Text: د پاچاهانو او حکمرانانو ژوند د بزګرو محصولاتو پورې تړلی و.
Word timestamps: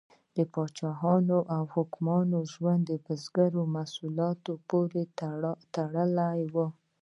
د 0.37 0.37
پاچاهانو 0.53 1.39
او 1.55 1.63
حکمرانانو 1.75 2.39
ژوند 2.53 2.81
د 2.87 2.91
بزګرو 3.05 3.61
محصولاتو 3.75 4.51
پورې 4.69 5.03
تړلی 5.75 6.41
و. 6.53 6.55